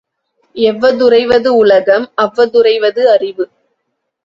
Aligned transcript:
எவ்வதுறைவது 0.55 1.55
உலகம் 1.55 2.11
அவ்வதுறைவது 2.15 3.09
அறிவு. 3.11 3.45